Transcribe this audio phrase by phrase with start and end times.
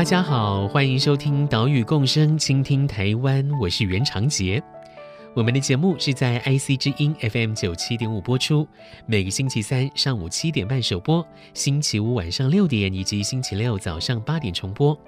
[0.00, 4.62] 大家好，欢迎收听岛屿共生，倾听台湾，我是袁长杰。
[5.34, 8.66] 我们的节目是在 IC 之音 FM 九七点五播出，
[9.04, 11.22] 每个星期三上午七点半首播，
[11.52, 14.98] 星期五晚上六点以及星期六早上八点重播。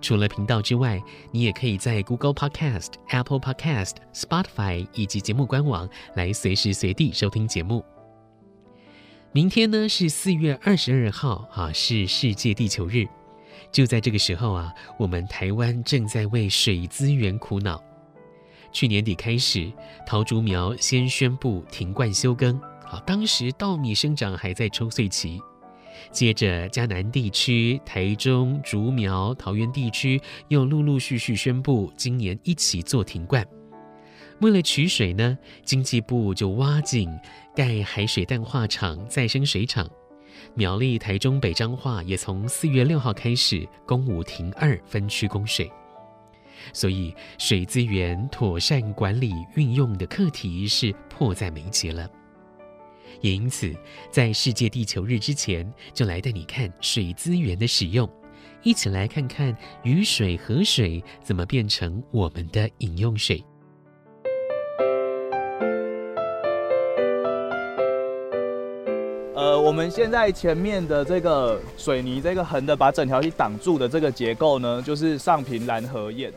[0.00, 0.98] 除了频道之外，
[1.30, 7.84] 你也可以在 Google Podcast、Apple Podcast、Spotify 以及节目官网来随时随地收听节目。
[9.32, 13.06] 明天呢是四月二十二号，啊，是世界地球日。
[13.72, 17.82] 就在这个时候啊，我们台湾正在为水资源苦恼。
[18.70, 19.72] 去年底开始，
[20.06, 25.40] 桃竹苗先宣布停灌休耕，啊，当时稻米生长还在抽穗期。
[26.10, 33.46] 接着，嘉南地区、台中、竹苗、桃园地区又陆陆续续宣布今年一起做停灌。
[34.40, 37.08] 为了取水呢，经济部就挖井
[37.54, 39.88] 盖海水淡化厂、再生水厂。
[40.54, 45.70] 苗栗、台中、北彰化也从四月六号开始，供五停二分区供水，
[46.72, 52.08] 所以水资源妥善管理运用的课题是迫在眉睫了。
[53.20, 53.72] 也因此，
[54.10, 58.08] 在世界地球日之前，就来带你看水资源的使用，
[58.62, 63.44] 一起来看看雨水、河水怎么变成我们的饮用水。
[69.72, 76.30] 我们现在前面的这个水泥这个横的把整条溪挡住的这个结构呢，就是上平拦河堰。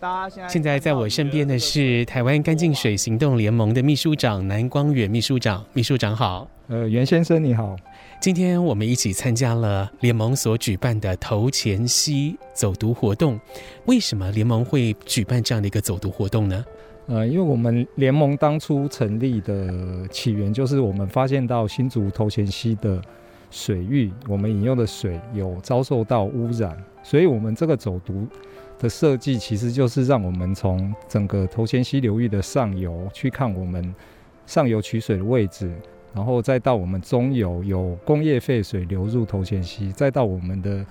[0.00, 6.50] 大家现在现在在我身边的是台湾干净水行动联盟的秘书长南光远秘书长，秘书长好。
[6.66, 7.76] 呃，袁先生你好。
[8.20, 13.38] 今天我们一起参加了联盟所举办的头前溪走读活动。
[13.86, 16.64] 为什么联盟会举办这样的一个走读活动呢？
[17.10, 23.02] 呃，因为我们联盟当初成立的起源，就是我们发现到新竹头前溪的
[23.50, 28.24] 水域，我们饮用的水有遭受到污染，所以我们这个走读
[28.78, 33.92] 的设计，其实就是让我们从整个头前溪流域的上游去看我们
[34.46, 35.74] 上游取水的位置，
[36.14, 40.86] 然后再到我们中游有工业废水流入头前溪，再到我们的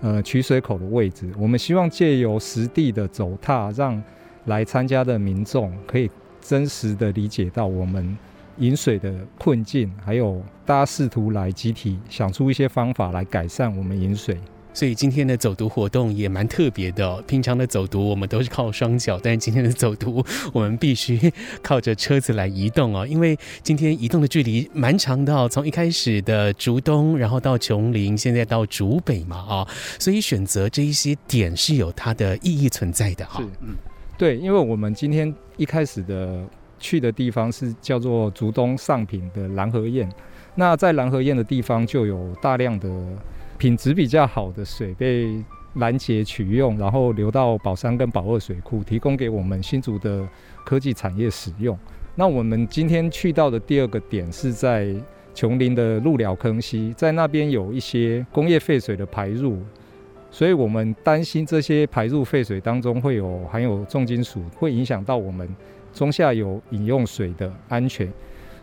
[0.00, 4.02] 呃取水口的位置，我们希望借由实地的走踏，让
[4.46, 6.10] 来参加的民众可以
[6.40, 8.16] 真实的理解到我们
[8.58, 14.36] 饮水的困境，还有大家试图来集体想出一些方法来改善我们饮水。
[14.74, 17.22] 所以今天的走读活动也蛮特别的哦。
[17.26, 21.30] 平常的走读我们都是靠双脚，但是今天的走读我们必须
[21.62, 23.06] 靠着车子来移动哦。
[23.06, 33.40] 因为今天移动的距离蛮长的哦，从一开始的竹东，然后到琼林，现在到竹北嘛啊，所以选择这一些点是有它的意义存在的哈。
[33.42, 33.76] 是，嗯。
[34.18, 36.44] 对，因为我们今天一开始的
[36.78, 40.08] 去的地方是叫做竹东上品的蓝河堰，
[40.54, 42.88] 那在蓝河堰的地方就有大量的
[43.58, 45.42] 品质比较好的水被
[45.74, 50.28] 拦截取用，然后流到宝山跟宝二水库，提供给我们新竹的
[50.64, 51.76] 科技产业使用。
[52.14, 54.94] 那我们今天去到的第二个点是在
[55.34, 59.58] 琼林的鹿寮坑溪，在那边有一些工业废水的排入。
[60.34, 65.46] 所以我们担心这些排入废水当中会有含有重金属，会影响到我们
[65.92, 68.10] 中下游饮用水的安全。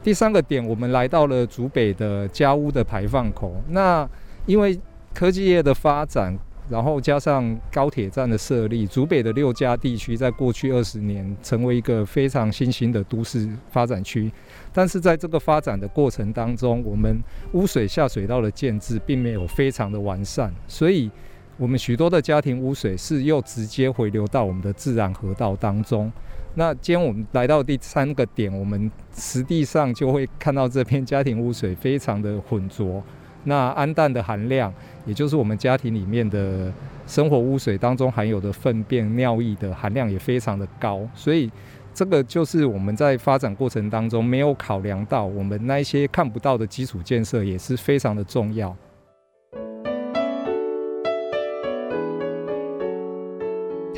[0.01, 3.55] 第三个点，我们来到了竹北的家屋的排放口。
[3.67, 4.09] 那
[4.47, 4.79] 因为
[5.13, 6.35] 科技业的发展，
[6.69, 14.31] 然后加上高铁站的设立，竹北的六家地区在过去二十年成为一个非常新兴的都市发展区。
[14.73, 17.21] 但是在这个发展的过程当中，我们
[17.51, 21.11] 污水下水道的建置并没有非常的完善，所以。
[21.59, 26.09] 我们许多的家庭污水是又直接回流到我们的自然河道当中。
[26.55, 33.03] 那今天我们来到第三个点，我们实际上就会看到这片家庭污水非常的浑浊。
[33.43, 34.73] 那氨氮的含量，
[35.05, 36.71] 也就是我们家庭里面的
[37.05, 41.05] 生活污水当中含有的粪便、尿液的含量也非常的高。
[41.13, 41.51] 所以
[41.93, 48.73] 这个就是我们在发展过程当中没有考量到，我们那一些看不到的基础建设也是非常的重要。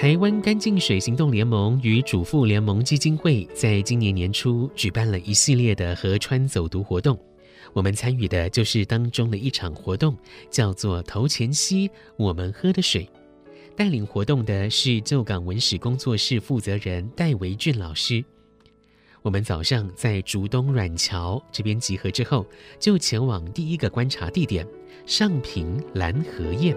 [0.01, 7.15] 台湾干净水行动联盟与主妇联盟基金会在今年年初举办了一系列的河川走读活动，
[7.71, 10.18] 我们参与的就是当中的一场活动，
[10.50, 11.88] 叫做“头前溪
[12.18, 13.07] 我们喝的水”。
[13.77, 18.25] 带领活动的是旧港文史工作室负责人戴维俊老师。
[19.21, 22.44] 我们早上在竹东软桥这边集合之后，
[22.80, 24.65] 就前往第一个观察地点
[25.06, 26.75] 上坪蓝河堰。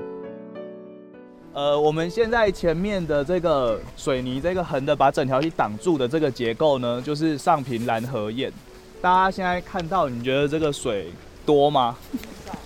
[1.55, 8.53] 呃，我们现在前面的这个水泥这个横的把整条溪挡住的这个结构呢，就是上坪拦河堰。
[9.01, 11.13] 大家现在看到，你觉得这个水
[11.47, 11.97] 多吗？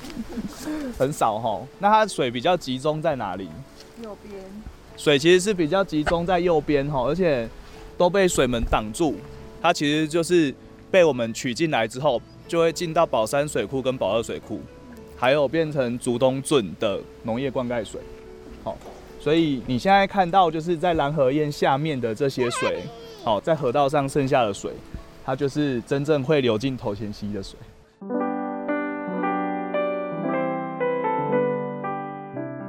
[0.99, 1.61] 很少哈。
[1.79, 3.51] 那它水比较集中在哪里？
[4.03, 4.43] 右边。
[4.97, 7.47] 水其实是比较集中在右边哈，而且
[7.99, 9.17] 都被水门挡住。
[9.61, 10.55] 它其实就是
[10.91, 14.63] 被我们取进来之后，就会进到宝山水库跟宝二水库，
[15.15, 18.01] 还有变成竹东圳的农业灌溉水。
[18.65, 18.77] 好，
[19.21, 22.83] 所以你现在看到就是在拦河堰下面的这些水，
[23.25, 24.73] 好，在河道上剩下的水，
[25.25, 27.59] 它就是真正会流进头前溪的水。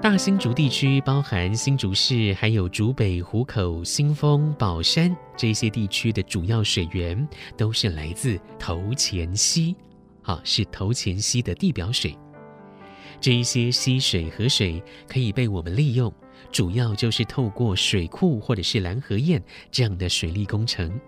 [0.01, 7.27] 大新竹地区包含新竹市，还有竹北、湖口、新丰、宝山这些地区的主要水源，
[7.57, 9.75] 都是来自头前溪，
[10.21, 12.17] 好，是头前溪的地表水。
[13.21, 16.13] 这一些溪水、河水可以被我们利用，
[16.51, 20.99] 主要就是透过水库或者是拦河堰这样的水利工程。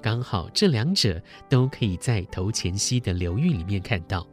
[0.00, 4.26] 刚好这两者都可以在头前溪的流域里面看到。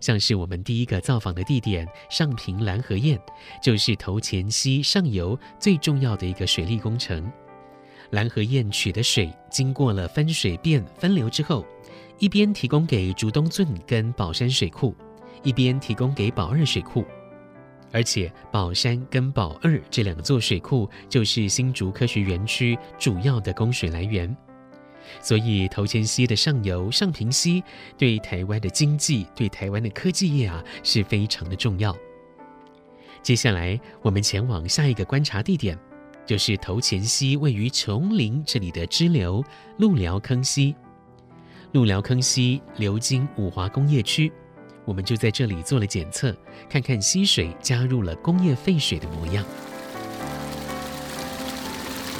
[0.00, 3.18] 像是我们第一个造访的地点上坪拦河堰，
[3.62, 7.30] 就是头前溪上游最重要的一个水利工程。
[8.10, 11.64] 拦河堰取的水经过了分水变分流之后，
[12.18, 14.94] 一边提供给竹东圳跟宝山水库，
[15.42, 17.04] 一边提供给宝二水库。
[17.90, 24.36] 而且宝山跟宝二这两座水库就是新竹科学园区主要的供水来源。
[25.22, 27.64] 所以，头前溪的上游上坪溪
[27.96, 31.96] 对台湾的经济、对台湾的科技业啊是非常的重要。
[33.22, 35.78] 接下来，我们前往下一个观察地点，
[36.26, 39.42] 就是头前溪位于琼林这里的支流
[39.78, 40.76] 鹿寮坑溪。
[41.72, 44.30] 鹿寮坑溪流经五华工业区，
[44.88, 46.34] 我们就在这里做了检测，
[46.66, 49.44] 看看溪水加入了工业废水的模样。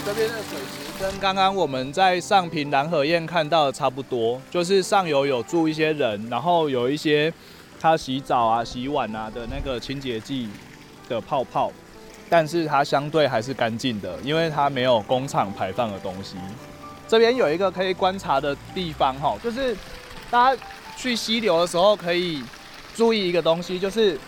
[0.04, 7.32] 这边的水质跟刚刚我们在上平南河堰看到的差不多，就是上游有住一些人，然后有一些
[7.80, 10.46] 他洗澡啊、洗碗啊的那个清洁剂
[11.08, 11.72] 的泡泡，
[12.28, 16.36] 但是它相对还是干净的，因为它没有工厂排放的东西。
[17.08, 19.74] 这边有一个可以观察的地方哈，就是
[20.30, 20.62] 大家
[20.96, 22.42] 去溪流的时候可以
[22.98, 24.18] 注意一个东西，就是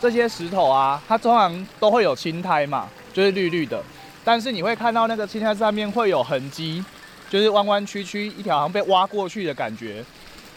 [0.00, 3.80] 这些石头啊，它通常都会有青苔嘛，就是绿绿的。
[4.24, 6.84] 但是你会看到那个青苔上面会有痕迹，
[7.30, 10.04] 就是弯弯曲曲，一条好像被挖过去的感觉。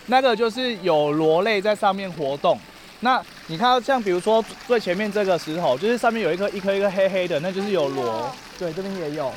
[0.08, 2.60] 那个就是有螺类在上面活动。
[3.02, 8.28] 那你看到像比如说最前面这个石头，就是上面有一颗一颗一颗黑黑的，那就是有螺。
[8.58, 9.32] 对，这边也有。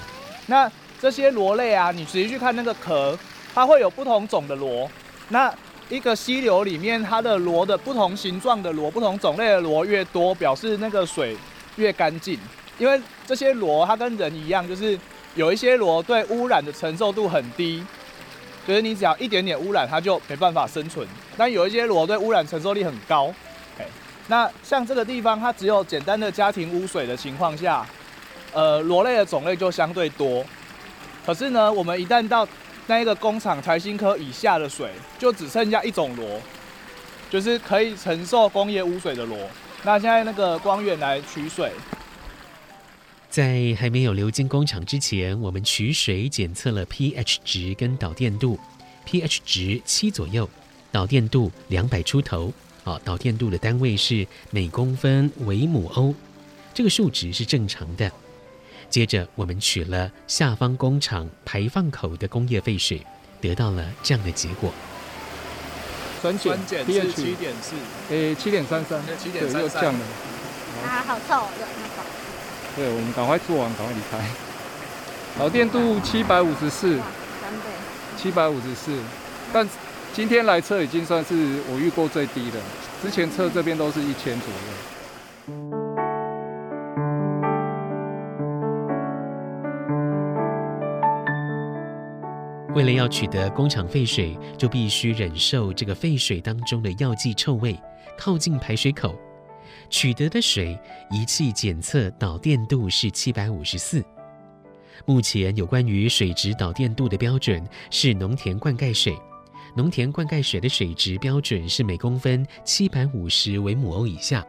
[0.47, 3.19] 那这些螺类啊，你仔细去看那个壳，
[3.55, 4.91] 它会有不同种的螺。
[5.29, 5.53] 那
[5.89, 11.37] 一个溪流里面，它的螺的不同形状的螺、不同种类的螺越多，表示那个水
[11.77, 12.39] 越干净。
[12.79, 14.99] 因为这些螺它跟人一样，就是
[15.35, 17.85] 有一些螺对污染的承受度很低，
[18.67, 21.07] 就是你只要一点点污染，它就没办法生存。
[21.37, 23.33] 但有一些螺对污染承受力很高。
[24.29, 27.85] 那像这个地方，它只有简单的家庭污水的情况下，
[28.53, 30.45] 呃，螺类的种类就相对多。
[31.27, 32.47] 可是呢，我们一旦到
[32.87, 36.41] 那一个工厂台新科以下的水，就只剩下一种螺，
[37.31, 39.39] 就是可以承受工业污水的螺。
[39.85, 41.73] 那现在那个光源来取水。
[43.31, 48.59] 在还没有流经工厂之前，我们取水检测了 pH 值跟导电度
[49.07, 50.47] ，pH 值七左右，
[50.91, 52.53] 导电度两百出头。
[52.85, 56.15] 好，导电度的单位是每公分为亩欧，
[56.75, 58.11] 这个数值是正常的。
[58.93, 63.01] 接着我们取了下方工厂排放口的工业废水，
[63.41, 64.71] 得到了这样的结果。
[66.21, 67.75] 酸碱是七点四，
[68.11, 70.01] 诶，七点三三，七点三三，降了。
[70.85, 71.49] 啊，好臭，
[72.77, 74.19] 对，我们赶快做完，赶快离开。
[75.39, 77.01] 导电度七百五十四，
[78.19, 78.93] 七百五十四，
[79.55, 79.67] 但
[80.13, 81.35] 今天来测已经算是
[81.73, 82.59] 我遇过最低的，
[83.03, 85.82] 之前测这边都是一千左右。
[92.75, 97.79] 为了要取得工厂废水，就必须忍受这个废水当中的药剂臭味，
[98.17, 99.15] 靠近排水口。
[99.91, 100.79] 取得的水
[101.11, 104.03] 仪器检测导电度是七百五十四。
[105.05, 109.15] 目前有关于水质导电度的标准是农田灌溉水，
[109.77, 114.47] 农田灌溉水的水质标准是每公分七百五十微母欧以下。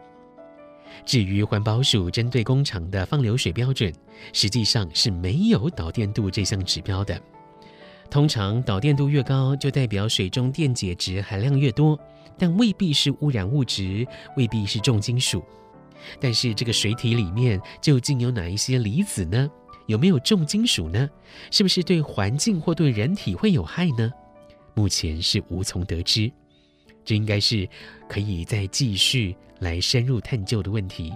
[1.04, 3.92] 至于环保署针对工厂的放流水标准，
[4.32, 7.20] 实际上是没有导电度这项指标的。
[8.14, 11.98] 通常导电度越高，就代表水中电解质含量越多，
[12.38, 14.06] 但未必是污染物质，
[14.36, 15.42] 未必是重金属。
[16.20, 19.50] 但是这个水体里面究竟有哪一些离子呢？
[19.86, 21.10] 有没有重金属呢？
[21.50, 24.08] 是不是对环境或对人体会有害呢？
[24.74, 26.30] 目前是无从得知。
[27.04, 27.68] 这应该是
[28.08, 31.12] 可以再继续来深入探究的问题。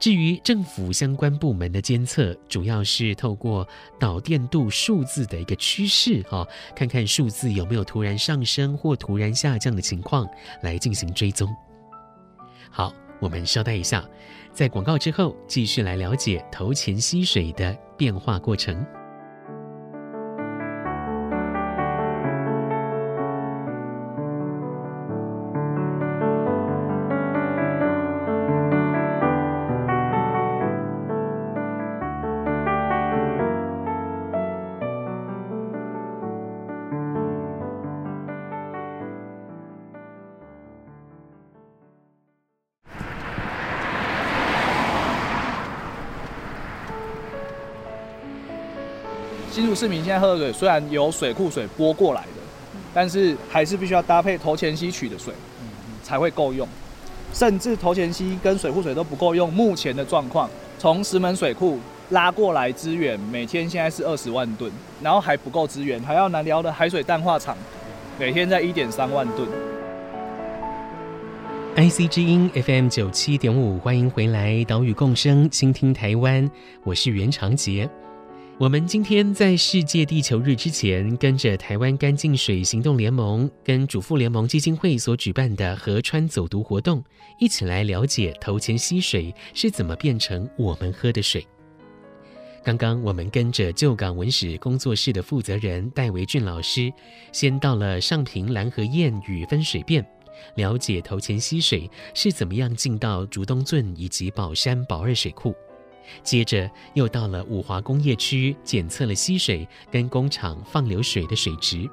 [0.00, 10.26] 至于政府相关部门的监测，主要是透过导电度数字的一个趋势，哈，看看数字有没有突然上升或突然下降的情况，
[10.62, 11.46] 来进行追踪。
[12.70, 14.02] 好，我们稍待一下，
[14.54, 18.82] 在广告之后继续来了解头前溪水的变化过程。
[49.60, 52.40] 新竹市民现在喝的水虽然有水库水拨过来的，
[52.94, 55.34] 但是还是必须要搭配头前溪取的水，
[56.02, 56.66] 才会够用。
[57.34, 59.52] 甚至头前溪跟水库水都不够用。
[59.52, 60.48] 目前的状况，
[60.78, 67.54] 从石门水库拉过来支援，每天现在是二十万吨，然后还不够支援，还要南寮的海水淡化厂
[68.18, 69.46] 每天在一点三万吨。
[71.76, 76.50] IC 之音 FM 九七点五，欢迎回来，岛屿共生，倾听台湾，
[76.82, 77.86] 我是袁长杰。
[78.60, 87.02] 我们今天在世界地球日之前，跟着台湾干净水行动联盟跟主妇联盟基金会所举办的河川走读活动，
[87.38, 91.42] 一起来了解头前溪水是怎么变成我们喝的水。
[92.62, 96.92] 刚刚我们跟着旧港文史工作室的负责人戴维俊老师，
[97.32, 100.04] 先到了上坪蓝河堰与分水弁，
[100.56, 105.54] 了解头前溪水是怎么样进到竹东圳以及宝山宝二水库。
[106.22, 111.88] 接着又到了五华工业区，检测了溪水跟工厂放流水的水质。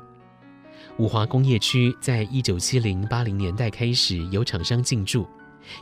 [0.97, 5.27] 五华工业区在一九七零八零年代开始有厂商进驻，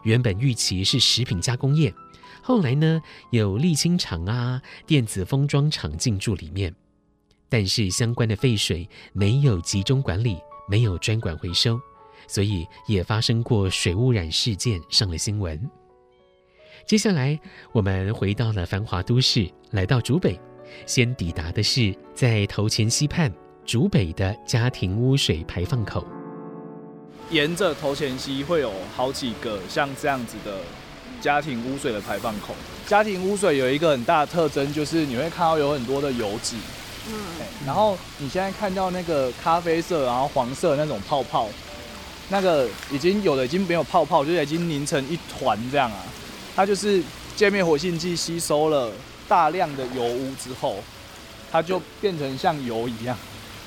[0.04, 1.94] 原本预期是食品加工业，
[2.42, 3.02] 后来呢
[3.32, 6.76] 有沥青厂啊、电子封装厂进驻里面，
[7.48, 10.38] 但是相关的废水没有集中管理，
[10.70, 11.80] 没有专管回收，
[12.28, 15.85] 所以也发生过水污染事件，上了新闻。
[16.86, 17.40] 接下来，
[17.72, 20.40] 我们回到了繁华都市，来到竹北，
[20.86, 23.34] 先抵达的是在头前溪畔
[23.66, 26.06] 竹北的家庭污水排放口。
[27.32, 30.60] 沿着头前溪会有好几个像这样子的
[31.20, 32.54] 家庭污水的排放口。
[32.86, 36.56] 家庭污水有一个很大的特征，就是你会看到有很多的油脂。
[37.10, 37.16] 嗯。
[37.66, 41.50] 然后你现在看到那个咖啡色，然后黄色那种泡泡，
[42.30, 45.98] 那个已经有的已经没有泡泡，就是已经凝成一团这样啊。
[46.56, 47.04] 它就是
[47.36, 48.92] 界面活性剂吸收了
[49.28, 50.78] 大量的油污之后，
[51.52, 53.18] 它就变成像油一样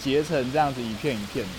[0.03, 1.51] 结成这样子一片一片的。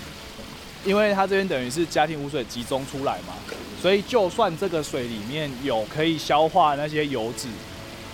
[0.84, 3.34] 因为它这边等于是家庭污水集中出来嘛，
[3.80, 7.48] 所以就算这个水里面有可以消化那些油脂，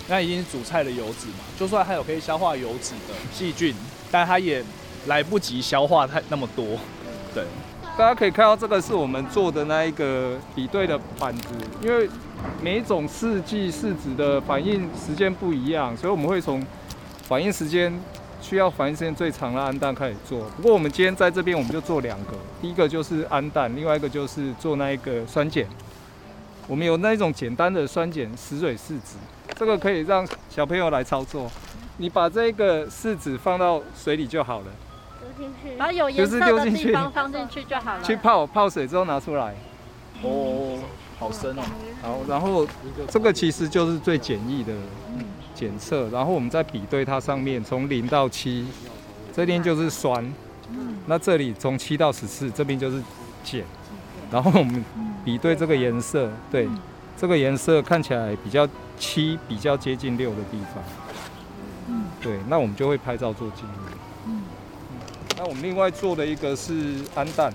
[0.09, 3.73] 那已经是煮菜的油脂嘛，就算它有可以消化油脂的细菌，
[4.11, 4.61] 但它也
[5.05, 6.77] 来不及消化太那么多。
[7.33, 7.45] 对，
[7.97, 11.47] 大家可以看到这个是我们做的那一个比对的板子，
[11.81, 12.07] 因为。
[12.61, 16.65] 每种试剂试纸的反应时间不一样，所以我们会从
[17.23, 17.93] 反应时间
[18.41, 20.49] 需要反应时间最长的氨氮开始做。
[20.57, 25.65] 不过我们今天在这边，我们就做两个，第一个就是氨氮，另外一个就是做那一个酸碱。
[26.67, 29.15] 我们有那一种简单的酸碱石水试纸，
[29.55, 31.49] 这个可以让小朋友来操作。
[31.97, 34.65] 你把这个试纸放到水里就好了，
[35.19, 38.03] 丢进去，把有颜色的地方放进去就好了。
[38.03, 39.55] 去泡泡水之后拿出来。
[40.21, 40.79] 哦。
[41.19, 41.61] 好深哦，
[42.01, 42.67] 好，然后
[43.09, 44.71] 这个其实就是最简易的
[45.55, 48.67] 检测，然后我们再比对它上面从零到七，
[49.33, 50.23] 这边就是酸，
[51.07, 53.01] 那这里从七到十四，这边就是
[53.43, 53.63] 碱，
[54.31, 54.85] 然后我们
[55.25, 56.69] 比对这个颜色，对，
[57.17, 58.67] 这个颜色看起来比较
[58.99, 60.83] 七比较接近六的地方，
[62.21, 64.33] 对，那我们就会拍照做记录。
[65.35, 67.51] 那我们另外做的一个是氨氮。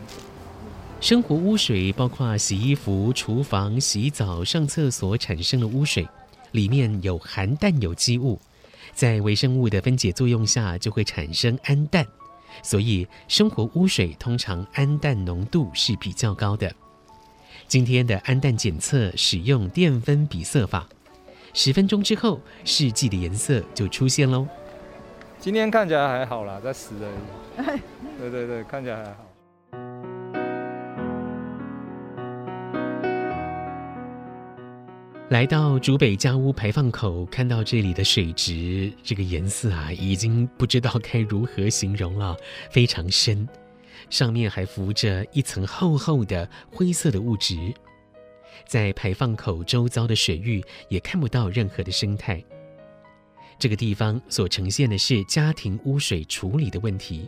[1.03, 6.09] 生活污水包括洗衣服、厨房、洗澡、上厕所产生的污水，
[6.53, 8.41] 里面有含氮有机物，
[8.95, 12.07] 在微生物的分解作用下就会产生氨氮，
[12.63, 16.73] 所以生活污水通常氨氮浓度是比较高的。
[17.67, 20.89] 今天的氨氮检测使用淀粉比色法，
[21.53, 24.47] 十分钟之后试剂的颜色就出现喽。
[25.41, 27.81] 今天看起来还好啦，在死而已。
[28.21, 29.32] 对对对，看起来还好。
[35.33, 42.37] 来到竹北家屋排放口，看到这里的水质，这个颜色啊，已经不知道该如何形容了，
[42.71, 43.49] 非常深，
[44.11, 47.57] 上面还浮着一层厚厚的灰色的物质，
[48.67, 52.45] 在排放口周遭的水域也看不到任何的生态。
[53.59, 57.27] 这个地方所呈现的是家庭污水处理的问题。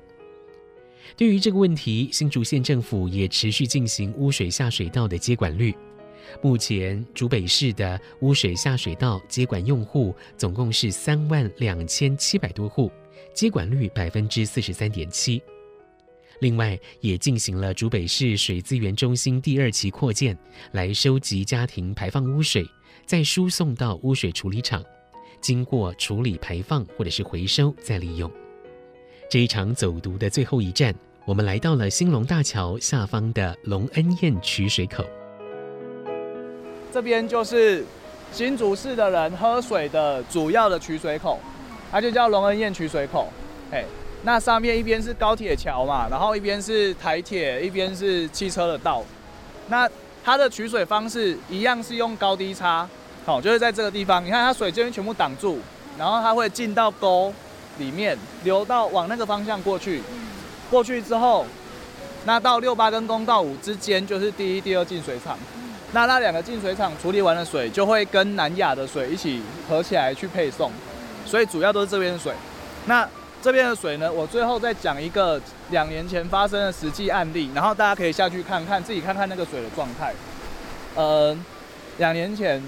[1.17, 5.75] 对于这个问题，新竹县政府也持续进行污水下水道的接管率。
[6.43, 12.91] 目前，竹北市的污水下水道接管用户总共是三万两千七百多户，
[13.33, 15.43] 接管率百分之四十三点七。
[16.41, 20.37] 另外，也进行了竹北市水资源中心第二期扩建，
[20.73, 22.67] 来收集家庭排放污水，
[23.07, 24.85] 再输送到污水处理厂，
[25.41, 28.31] 经过处理排放或者是回收再利用。
[29.31, 35.05] 这一场走读的最后一站，我们来到了兴隆大桥下方的龙恩堰取水口。
[36.95, 37.85] 这边就是
[38.31, 41.41] 新竹市的人喝水的主要的取水口，
[41.91, 43.29] 它就叫龙恩堰取水口。
[43.73, 43.85] 哎，
[44.23, 49.03] 那上面一边是高铁桥嘛，然后一边是台铁，一边是汽车的道。
[49.67, 49.91] 那
[50.25, 52.89] 它的取水方式一样是用高低差，
[53.27, 55.59] 好，就是在这个地方，你看它水这边全部挡住，
[55.99, 57.35] 然后它会进到沟
[57.79, 60.01] 里面，流到往那个方向过去。
[60.71, 61.45] 过去之后，
[62.25, 65.37] 那到六八跟公道五之间就是第一、第二进水厂。
[65.95, 70.69] 那那两个净水厂处理完的水，就会跟南亚的水一起合起来去配送，
[71.25, 72.35] 所以主要都是这边的水。
[72.87, 73.09] 那
[73.41, 80.13] 这边的水呢，我最后再讲一个两年前发生的实际案例，然后大家可以下去看看，自己看看那个水的状态。
[80.97, 81.37] 呃，
[81.99, 82.61] 两年前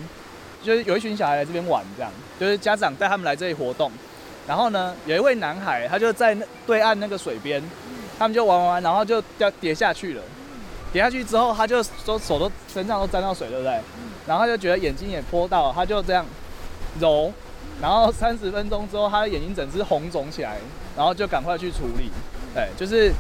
[0.62, 3.90] 就是有一群小孩来这边玩，这样就是家长带他们来这里活动，
[4.46, 7.60] 然后呢，有一位男孩，他就在那对岸那个水边，
[8.16, 10.22] 他们就玩玩玩，然后就掉跌下去了。
[10.92, 13.80] 跌下去之后，他就说手都身上都沾到水，对不对？
[14.26, 16.24] 然后他就觉得眼睛也泼到，他就这样
[17.00, 17.32] 揉，
[17.80, 20.56] 然后 三十分钟之后，他的眼睛整只红肿起来，
[20.96, 22.10] 然后就赶快去处理。
[22.54, 23.12] 对，就是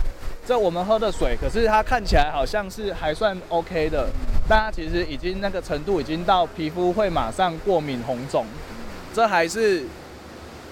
[0.46, 4.08] 这我们喝的水，可是它看起来好像是还算 OK 的，
[4.48, 8.46] 但它其实已经那个程度已经到皮肤会马上过敏红肿，
[9.12, 9.84] 这还是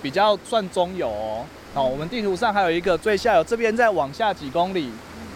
[0.00, 1.44] 比较算中游哦。
[1.74, 4.90] 好，我们地图上还有一个最下游，这边再往下几公里。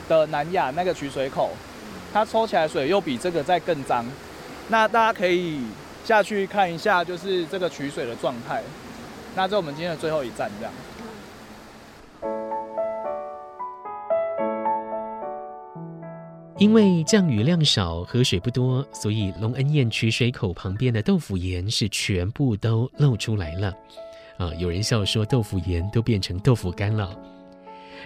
[0.08, 1.50] 的南亚那个取水口，
[2.12, 4.04] 它抽起来水又比这个再更脏。
[4.68, 5.60] 那大家可以
[6.04, 8.62] 下去看一下，就是这个取水的状态。
[9.36, 10.72] 那这我们今天的最后一站，这样。
[16.58, 23.72] 因为降雨量少，河水不多，所以龙恩堰取水口旁边的豆腐岩是全部都露出来了。
[24.38, 27.16] 啊，有人笑说豆腐岩都变成豆腐干了。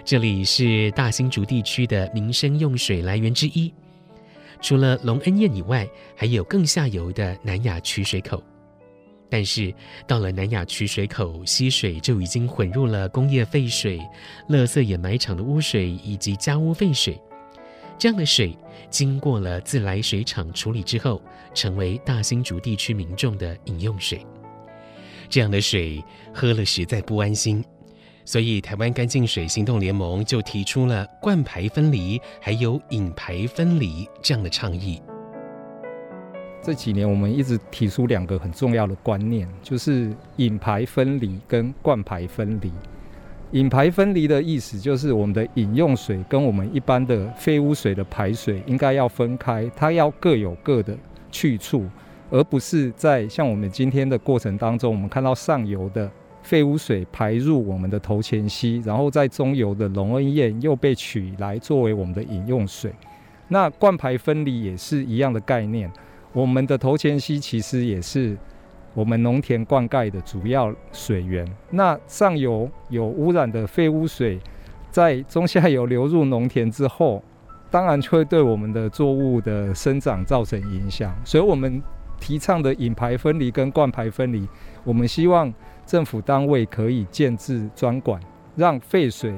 [0.05, 3.73] 这里是大新竹地区的民生用水来源之一，
[4.59, 8.43] 除了龙恩堰以外，还有更下游的南雅取水口。
[9.29, 9.73] 但是
[10.05, 13.97] 到了南雅取水口，溪水就已经混入了工业废水、
[14.49, 17.17] 垃圾掩埋场的污水以及家屋废水。
[17.97, 18.57] 这样的水
[18.89, 21.21] 经过了自来水厂处理之后，
[21.53, 24.19] 成为大新竹地区民众的饮用水。
[25.29, 27.63] 这样的水喝了实在不安心。
[28.25, 35.01] 所以，台湾干净水行动联盟就提出了灌排分离，还有引排分离这样的倡议。
[36.61, 42.71] 这几年，我们一直提出两个很重要的观念，就是引排分离跟灌排分离。
[43.51, 50.97] 引排分离的意思就是，我们的饮用水跟我们一般的废污水的排水应该要分开，它要各有各的
[51.29, 51.85] 去处，
[52.31, 56.09] 而不是在像我们今天的过程当中，我们看到上游的。
[56.43, 62.93] 废污水排入我们的头前溪，然后在中游的龙恩堰又被取来作为我们的饮用水。
[63.47, 65.89] 那灌排分离也是一样的概念。
[66.33, 68.35] 我们的头前溪其实也是
[68.93, 71.47] 我们农田灌溉的主要水源。
[71.69, 74.39] 那上游有污染的废污水，
[74.91, 77.23] 在中下游流入农田之后，
[77.71, 81.15] 当然就会对我们的作物的生长造成影响。
[81.23, 81.81] 所以，我们
[82.19, 84.47] 提倡的引排分离跟灌排分离，
[84.83, 85.53] 我们希望。
[85.85, 88.19] 政府单位可以建置专管，
[88.55, 89.33] 让废水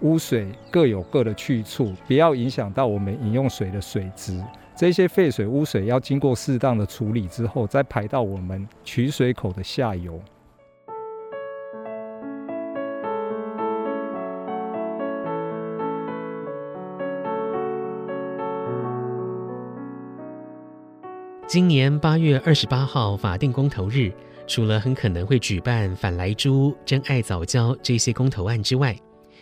[0.00, 4.42] 污水各有各的去处，不要影响到我们饮用水的水质。
[4.74, 10.20] 这些废水、污水要经过适当的处理之后，再排到我们取水口的下游。
[21.46, 24.10] 今年八月二十八号法定公投日，
[24.52, 28.94] 除了很可能会举办反莱猪、珍爱藻礁这些公投案之外，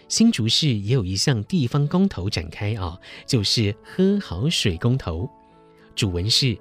[0.07, 2.97] 新竹市也有一项地方公投展开啊，
[3.27, 5.29] 就是喝好水公投。
[5.97, 6.57] 主文是：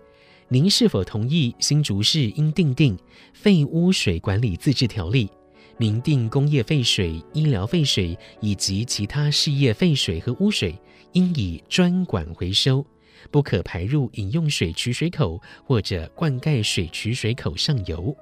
[0.48, 2.98] 您是否同意新竹市应订定
[3.34, 5.30] 废污水管理自治条例，
[5.78, 10.74] 明定工业废水、医疗废水以及其他事业废水和污水
[11.12, 12.84] 应以专管回收？
[13.30, 18.18] 不可排入饮用水取水口或者灌溉水取水口上游。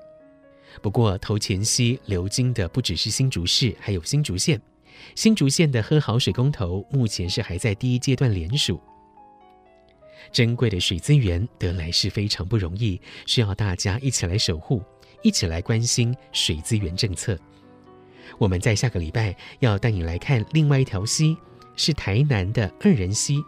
[0.82, 4.62] 不过，头前溪流经的不只是新竹市，还有新竹县。
[5.16, 8.80] 新竹县的喝好水公投目前是还在第一阶段联署。
[10.32, 14.84] 珍贵的水资源得来是非常不容易，需要大家一起来守护，
[15.24, 17.38] 一起来关心水资源政策。
[18.38, 21.38] 我们在下个礼拜要带你来看另外一条溪，
[21.76, 23.42] 是台南的二仁溪。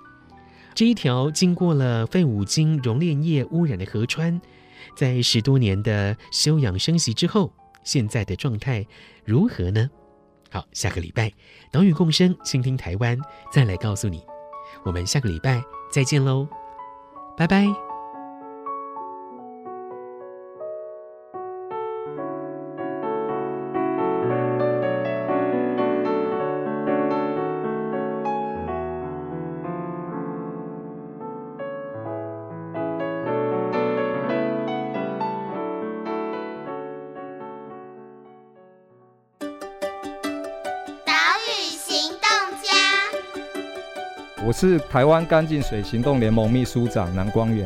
[0.74, 4.40] 这一条经过了废五金熔炼业污染的河川，
[5.00, 7.54] 在十多年的休养生息之后，
[7.86, 8.86] 现在的状态
[9.24, 9.90] 如何呢？
[10.52, 11.32] 好，下个礼拜
[11.72, 13.18] 岛屿共生，倾听台湾，
[13.50, 14.22] 再来告诉你。
[14.84, 16.50] 我们下个礼拜再见喽，
[17.38, 17.89] 拜拜。
[44.62, 47.66] 是台湾干净水行动联盟秘书长南光源。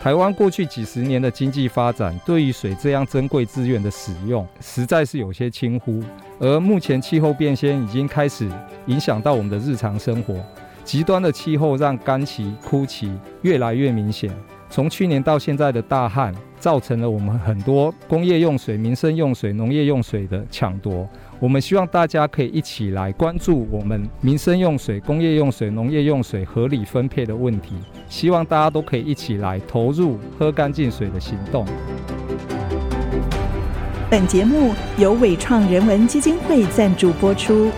[0.00, 6.00] 台湾过去几十年的经济发展，对于水这样珍贵资源的使用，实在是有些轻忽。
[6.38, 8.48] 而目前气候变迁已经开始
[8.86, 10.36] 影响到我们的日常生活，
[10.84, 13.12] 极端的气候让干期、枯期
[13.42, 14.30] 越来越明显。
[14.70, 21.08] 从去年到现在的大旱，造成了我们很多工业用水、民生用水、农业用水的抢夺。
[21.40, 27.76] 我们希望大家可以一起来关注我们民生用水、工业用水、农业用水合理分配的问题。
[28.10, 31.64] 希望大家都可以一起来投入喝干净水的行动。
[34.10, 37.70] 本节目由伟创人文基金会赞助播出。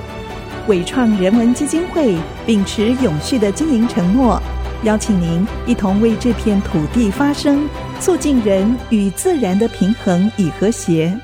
[0.66, 4.42] 伟创人文基金会秉持永续的经营承诺，
[4.82, 7.68] 邀请您一同为这片土地发声，
[8.00, 11.16] 促进人与自然的平衡与和谐。